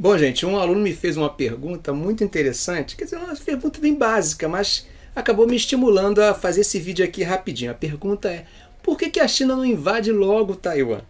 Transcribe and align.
Bom, 0.00 0.16
gente, 0.16 0.46
um 0.46 0.56
aluno 0.56 0.80
me 0.80 0.94
fez 0.94 1.16
uma 1.16 1.28
pergunta 1.28 1.92
muito 1.92 2.22
interessante, 2.22 2.94
quer 2.94 3.02
dizer, 3.02 3.16
uma 3.16 3.34
pergunta 3.34 3.80
bem 3.80 3.92
básica, 3.92 4.48
mas 4.48 4.86
acabou 5.12 5.44
me 5.44 5.56
estimulando 5.56 6.20
a 6.20 6.32
fazer 6.32 6.60
esse 6.60 6.78
vídeo 6.78 7.04
aqui 7.04 7.24
rapidinho. 7.24 7.72
A 7.72 7.74
pergunta 7.74 8.28
é: 8.28 8.46
por 8.80 8.96
que, 8.96 9.10
que 9.10 9.18
a 9.18 9.26
China 9.26 9.56
não 9.56 9.64
invade 9.64 10.12
logo 10.12 10.54
Taiwan? 10.54 11.00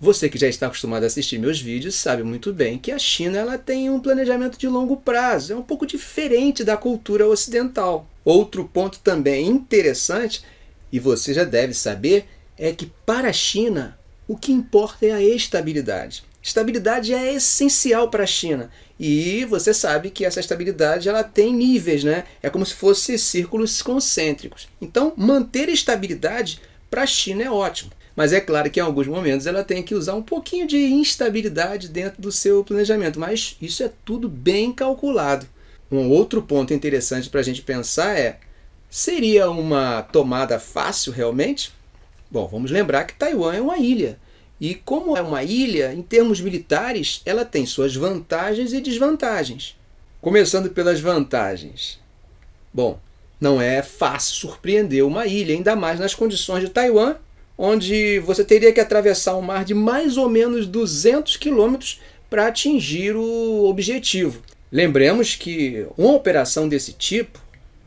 Você 0.00 0.28
que 0.28 0.38
já 0.38 0.46
está 0.46 0.68
acostumado 0.68 1.02
a 1.02 1.06
assistir 1.08 1.40
meus 1.40 1.60
vídeos 1.60 1.96
sabe 1.96 2.22
muito 2.22 2.52
bem 2.52 2.78
que 2.78 2.92
a 2.92 3.00
China 3.00 3.36
ela 3.36 3.58
tem 3.58 3.90
um 3.90 3.98
planejamento 3.98 4.56
de 4.56 4.68
longo 4.68 4.96
prazo, 4.98 5.52
é 5.52 5.56
um 5.56 5.62
pouco 5.62 5.84
diferente 5.84 6.62
da 6.62 6.76
cultura 6.76 7.26
ocidental. 7.26 8.08
Outro 8.24 8.64
ponto 8.64 9.00
também 9.00 9.48
interessante, 9.48 10.44
e 10.92 11.00
você 11.00 11.34
já 11.34 11.42
deve 11.42 11.74
saber, 11.74 12.26
é 12.56 12.70
que 12.70 12.92
para 13.04 13.30
a 13.30 13.32
China 13.32 13.98
o 14.28 14.36
que 14.36 14.52
importa 14.52 15.04
é 15.04 15.10
a 15.10 15.20
estabilidade. 15.20 16.22
Estabilidade 16.46 17.12
é 17.12 17.34
essencial 17.34 18.08
para 18.08 18.22
a 18.22 18.26
China. 18.26 18.70
E 19.00 19.44
você 19.46 19.74
sabe 19.74 20.10
que 20.10 20.24
essa 20.24 20.38
estabilidade 20.38 21.08
ela 21.08 21.24
tem 21.24 21.52
níveis, 21.52 22.04
né? 22.04 22.22
É 22.40 22.48
como 22.48 22.64
se 22.64 22.72
fossem 22.72 23.18
círculos 23.18 23.82
concêntricos. 23.82 24.68
Então, 24.80 25.12
manter 25.16 25.68
estabilidade 25.68 26.60
para 26.88 27.02
a 27.02 27.06
China 27.06 27.42
é 27.42 27.50
ótimo. 27.50 27.90
Mas 28.14 28.32
é 28.32 28.40
claro 28.40 28.70
que 28.70 28.78
em 28.78 28.82
alguns 28.82 29.08
momentos 29.08 29.44
ela 29.44 29.64
tem 29.64 29.82
que 29.82 29.92
usar 29.92 30.14
um 30.14 30.22
pouquinho 30.22 30.68
de 30.68 30.78
instabilidade 30.78 31.88
dentro 31.88 32.22
do 32.22 32.30
seu 32.30 32.62
planejamento. 32.62 33.18
Mas 33.18 33.56
isso 33.60 33.82
é 33.82 33.90
tudo 34.04 34.28
bem 34.28 34.72
calculado. 34.72 35.48
Um 35.90 36.08
outro 36.10 36.40
ponto 36.40 36.72
interessante 36.72 37.28
para 37.28 37.40
a 37.40 37.44
gente 37.44 37.60
pensar 37.60 38.16
é: 38.16 38.38
seria 38.88 39.50
uma 39.50 40.00
tomada 40.00 40.60
fácil 40.60 41.12
realmente? 41.12 41.72
Bom, 42.30 42.46
vamos 42.46 42.70
lembrar 42.70 43.02
que 43.02 43.14
Taiwan 43.14 43.56
é 43.56 43.60
uma 43.60 43.78
ilha. 43.78 44.16
E 44.60 44.74
como 44.74 45.16
é 45.16 45.20
uma 45.20 45.42
ilha, 45.42 45.92
em 45.92 46.02
termos 46.02 46.40
militares, 46.40 47.20
ela 47.26 47.44
tem 47.44 47.66
suas 47.66 47.94
vantagens 47.94 48.72
e 48.72 48.80
desvantagens. 48.80 49.76
Começando 50.20 50.70
pelas 50.70 50.98
vantagens. 50.98 52.00
Bom, 52.72 52.98
não 53.40 53.60
é 53.60 53.82
fácil 53.82 54.34
surpreender 54.34 55.04
uma 55.04 55.26
ilha, 55.26 55.54
ainda 55.54 55.76
mais 55.76 56.00
nas 56.00 56.14
condições 56.14 56.62
de 56.62 56.70
Taiwan, 56.70 57.16
onde 57.58 58.18
você 58.20 58.44
teria 58.44 58.72
que 58.72 58.80
atravessar 58.80 59.36
um 59.36 59.42
mar 59.42 59.64
de 59.64 59.74
mais 59.74 60.16
ou 60.16 60.28
menos 60.28 60.66
200 60.66 61.36
quilômetros 61.36 62.00
para 62.28 62.46
atingir 62.46 63.14
o 63.14 63.64
objetivo. 63.66 64.42
Lembremos 64.72 65.34
que 65.34 65.86
uma 65.96 66.12
operação 66.12 66.68
desse 66.68 66.92
tipo 66.92 67.38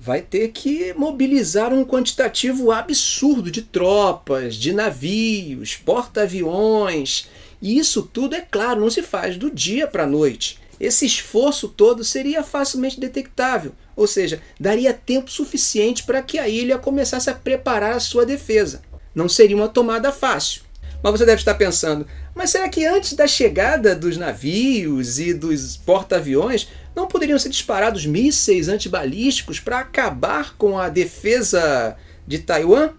vai 0.09 0.23
ter 0.23 0.47
que 0.47 0.91
mobilizar 0.95 1.71
um 1.71 1.85
quantitativo 1.85 2.71
absurdo 2.71 3.52
de 3.52 3.61
tropas, 3.61 4.55
de 4.55 4.73
navios, 4.73 5.75
porta-aviões. 5.75 7.29
E 7.61 7.77
isso 7.77 8.02
tudo, 8.02 8.33
é 8.33 8.41
claro, 8.41 8.81
não 8.81 8.89
se 8.89 9.03
faz 9.03 9.37
do 9.37 9.52
dia 9.52 9.85
para 9.85 10.05
a 10.05 10.07
noite. 10.07 10.57
Esse 10.80 11.05
esforço 11.05 11.67
todo 11.67 12.03
seria 12.03 12.41
facilmente 12.41 12.99
detectável, 12.99 13.71
ou 13.95 14.07
seja, 14.07 14.41
daria 14.59 14.95
tempo 14.95 15.30
suficiente 15.30 16.02
para 16.02 16.23
que 16.23 16.39
a 16.39 16.49
ilha 16.49 16.80
começasse 16.80 17.30
a 17.30 17.35
preparar 17.35 17.91
a 17.91 17.99
sua 17.99 18.25
defesa. 18.25 18.81
Não 19.13 19.30
seria 19.30 19.55
uma 19.55 19.69
tomada 19.69 20.11
fácil. 20.11 20.63
Mas 21.02 21.11
você 21.14 21.25
deve 21.25 21.39
estar 21.39 21.53
pensando, 21.53 22.05
mas 22.36 22.50
será 22.50 22.67
que 22.67 22.86
antes 22.86 23.14
da 23.14 23.25
chegada 23.25 23.95
dos 23.95 24.17
navios 24.17 25.17
e 25.19 25.33
dos 25.33 25.78
porta-aviões 25.78 26.67
não 26.95 27.08
poderiam 27.08 27.39
ser 27.39 27.50
disparados 27.50 28.05
mísseis 28.05 28.67
antibalísticos 28.67 29.59
para 29.59 29.80
acabar 29.80 30.55
com 30.58 30.77
a 30.77 30.89
defesa 30.89 31.95
de 32.27 32.39
Taiwan? 32.39 32.92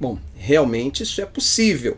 Bom, 0.00 0.18
realmente 0.36 1.02
isso 1.02 1.20
é 1.20 1.26
possível. 1.26 1.96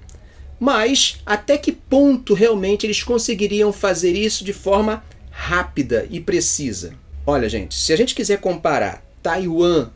Mas 0.58 1.20
até 1.24 1.56
que 1.56 1.72
ponto 1.72 2.34
realmente 2.34 2.86
eles 2.86 3.02
conseguiriam 3.02 3.72
fazer 3.72 4.12
isso 4.12 4.44
de 4.44 4.52
forma 4.52 5.02
rápida 5.30 6.06
e 6.10 6.20
precisa? 6.20 6.92
Olha, 7.26 7.48
gente, 7.48 7.74
se 7.74 7.92
a 7.92 7.96
gente 7.96 8.14
quiser 8.14 8.40
comparar 8.40 9.02
Taiwan 9.22 9.90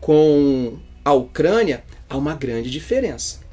com 0.00 0.78
a 1.04 1.12
Ucrânia, 1.12 1.84
há 2.08 2.16
uma 2.16 2.34
grande 2.34 2.70
diferença. 2.70 3.45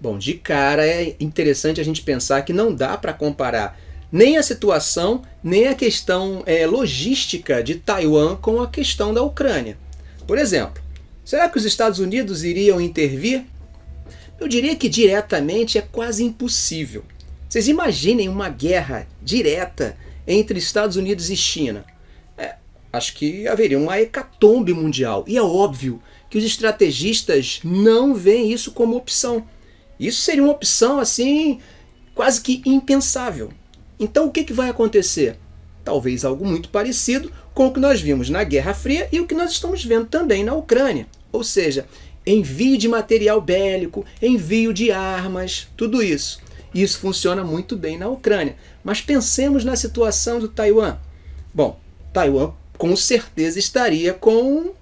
Bom, 0.00 0.16
de 0.16 0.34
cara 0.34 0.86
é 0.86 1.16
interessante 1.18 1.80
a 1.80 1.84
gente 1.84 2.02
pensar 2.02 2.42
que 2.42 2.52
não 2.52 2.72
dá 2.72 2.96
para 2.96 3.12
comparar 3.12 3.78
nem 4.10 4.36
a 4.38 4.42
situação, 4.42 5.22
nem 5.42 5.68
a 5.68 5.74
questão 5.74 6.42
é, 6.46 6.66
logística 6.66 7.62
de 7.62 7.74
Taiwan 7.74 8.36
com 8.36 8.62
a 8.62 8.68
questão 8.68 9.12
da 9.12 9.22
Ucrânia. 9.22 9.76
Por 10.26 10.38
exemplo, 10.38 10.82
será 11.24 11.48
que 11.48 11.58
os 11.58 11.64
Estados 11.64 11.98
Unidos 11.98 12.44
iriam 12.44 12.80
intervir? 12.80 13.44
Eu 14.40 14.46
diria 14.46 14.76
que 14.76 14.88
diretamente 14.88 15.78
é 15.78 15.82
quase 15.82 16.22
impossível. 16.24 17.04
Vocês 17.48 17.66
imaginem 17.66 18.28
uma 18.28 18.48
guerra 18.48 19.06
direta 19.22 19.96
entre 20.26 20.58
Estados 20.58 20.96
Unidos 20.96 21.28
e 21.30 21.36
China. 21.36 21.84
É, 22.36 22.54
acho 22.92 23.14
que 23.14 23.48
haveria 23.48 23.78
uma 23.78 23.98
hecatombe 23.98 24.72
mundial. 24.72 25.24
E 25.26 25.36
é 25.36 25.42
óbvio 25.42 26.00
que 26.30 26.38
os 26.38 26.44
estrategistas 26.44 27.60
não 27.64 28.14
veem 28.14 28.52
isso 28.52 28.72
como 28.72 28.96
opção. 28.96 29.44
Isso 29.98 30.22
seria 30.22 30.42
uma 30.42 30.52
opção 30.52 30.98
assim 30.98 31.60
quase 32.14 32.40
que 32.40 32.62
impensável. 32.64 33.50
Então 33.98 34.26
o 34.26 34.30
que, 34.30 34.44
que 34.44 34.52
vai 34.52 34.68
acontecer? 34.68 35.36
Talvez 35.84 36.24
algo 36.24 36.46
muito 36.46 36.68
parecido 36.68 37.32
com 37.54 37.66
o 37.66 37.72
que 37.72 37.80
nós 37.80 38.00
vimos 38.00 38.28
na 38.30 38.44
Guerra 38.44 38.74
Fria 38.74 39.08
e 39.10 39.20
o 39.20 39.26
que 39.26 39.34
nós 39.34 39.50
estamos 39.50 39.84
vendo 39.84 40.06
também 40.06 40.44
na 40.44 40.54
Ucrânia. 40.54 41.06
Ou 41.32 41.42
seja, 41.42 41.86
envio 42.26 42.76
de 42.76 42.88
material 42.88 43.40
bélico, 43.40 44.04
envio 44.20 44.72
de 44.72 44.92
armas, 44.92 45.68
tudo 45.76 46.02
isso. 46.02 46.40
Isso 46.74 46.98
funciona 46.98 47.42
muito 47.42 47.76
bem 47.76 47.98
na 47.98 48.08
Ucrânia. 48.08 48.56
Mas 48.84 49.00
pensemos 49.00 49.64
na 49.64 49.74
situação 49.74 50.38
do 50.38 50.48
Taiwan. 50.48 50.98
Bom, 51.52 51.80
Taiwan 52.12 52.52
com 52.76 52.94
certeza 52.94 53.58
estaria 53.58 54.14
com 54.14 54.72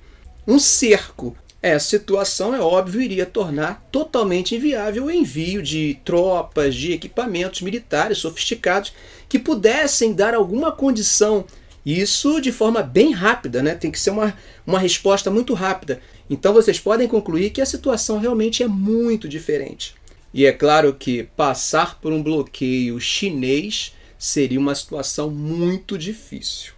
um 0.46 0.58
cerco 0.58 1.36
essa 1.68 1.88
situação, 1.88 2.54
é 2.54 2.60
óbvio, 2.60 3.00
iria 3.00 3.26
tornar 3.26 3.86
totalmente 3.90 4.54
inviável 4.54 5.04
o 5.04 5.10
envio 5.10 5.62
de 5.62 5.98
tropas, 6.04 6.74
de 6.74 6.92
equipamentos 6.92 7.62
militares 7.62 8.18
sofisticados 8.18 8.92
que 9.28 9.38
pudessem 9.38 10.12
dar 10.12 10.34
alguma 10.34 10.72
condição. 10.72 11.44
Isso 11.84 12.40
de 12.40 12.50
forma 12.50 12.82
bem 12.82 13.12
rápida, 13.12 13.62
né? 13.62 13.74
tem 13.74 13.90
que 13.90 14.00
ser 14.00 14.10
uma, 14.10 14.36
uma 14.66 14.78
resposta 14.78 15.30
muito 15.30 15.54
rápida. 15.54 16.00
Então 16.28 16.52
vocês 16.52 16.80
podem 16.80 17.06
concluir 17.06 17.50
que 17.50 17.60
a 17.60 17.66
situação 17.66 18.18
realmente 18.18 18.62
é 18.62 18.68
muito 18.68 19.28
diferente. 19.28 19.94
E 20.34 20.44
é 20.44 20.52
claro 20.52 20.94
que 20.94 21.24
passar 21.36 22.00
por 22.00 22.12
um 22.12 22.22
bloqueio 22.22 23.00
chinês 23.00 23.94
seria 24.18 24.58
uma 24.58 24.74
situação 24.74 25.30
muito 25.30 25.96
difícil. 25.96 26.72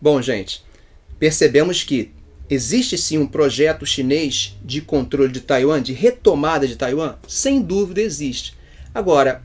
Bom, 0.00 0.20
gente, 0.22 0.62
percebemos 1.18 1.82
que 1.82 2.12
Existe 2.50 2.96
sim 2.96 3.18
um 3.18 3.26
projeto 3.26 3.84
chinês 3.84 4.56
de 4.64 4.80
controle 4.80 5.30
de 5.30 5.40
Taiwan, 5.40 5.82
de 5.82 5.92
retomada 5.92 6.66
de 6.66 6.76
Taiwan? 6.76 7.16
Sem 7.28 7.60
dúvida 7.60 8.00
existe. 8.00 8.54
Agora, 8.94 9.42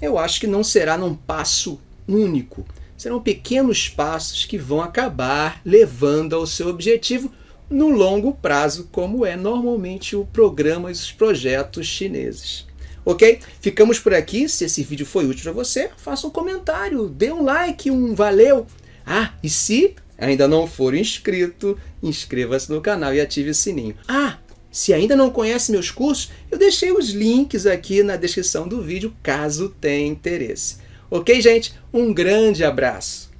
eu 0.00 0.18
acho 0.18 0.40
que 0.40 0.46
não 0.48 0.64
será 0.64 0.98
num 0.98 1.14
passo 1.14 1.80
único. 2.08 2.66
Serão 2.96 3.22
pequenos 3.22 3.88
passos 3.88 4.44
que 4.44 4.58
vão 4.58 4.80
acabar 4.80 5.60
levando 5.64 6.34
ao 6.34 6.46
seu 6.46 6.68
objetivo 6.68 7.32
no 7.70 7.88
longo 7.88 8.34
prazo, 8.34 8.88
como 8.90 9.24
é 9.24 9.36
normalmente 9.36 10.16
o 10.16 10.26
programa 10.26 10.90
e 10.90 10.92
os 10.92 11.12
projetos 11.12 11.86
chineses. 11.86 12.66
Ok? 13.04 13.38
Ficamos 13.60 13.98
por 13.98 14.14
aqui. 14.14 14.48
Se 14.48 14.64
esse 14.64 14.82
vídeo 14.82 15.06
foi 15.06 15.26
útil 15.26 15.44
para 15.44 15.52
você, 15.52 15.90
faça 15.96 16.26
um 16.26 16.30
comentário, 16.30 17.08
dê 17.08 17.32
um 17.32 17.44
like, 17.44 17.90
um 17.90 18.14
valeu. 18.14 18.66
Ah, 19.06 19.32
e 19.42 19.48
se 19.48 19.94
ainda 20.18 20.46
não 20.46 20.66
for 20.66 20.94
inscrito, 20.94 21.78
inscreva-se 22.02 22.70
no 22.70 22.80
canal 22.80 23.14
e 23.14 23.20
ative 23.20 23.50
o 23.50 23.54
sininho. 23.54 23.96
Ah, 24.06 24.38
se 24.70 24.94
ainda 24.94 25.16
não 25.16 25.30
conhece 25.30 25.72
meus 25.72 25.90
cursos, 25.90 26.30
eu 26.50 26.58
deixei 26.58 26.92
os 26.92 27.10
links 27.10 27.66
aqui 27.66 28.02
na 28.02 28.16
descrição 28.16 28.66
do 28.66 28.80
vídeo 28.80 29.14
caso 29.22 29.74
tenha 29.80 30.06
interesse. 30.06 30.76
Ok, 31.10 31.40
gente? 31.40 31.74
Um 31.92 32.12
grande 32.12 32.64
abraço! 32.64 33.31